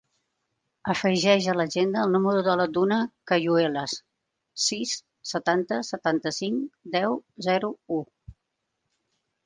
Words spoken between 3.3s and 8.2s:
Cayuelas: sis, setanta, setanta-cinc, deu, zero, u.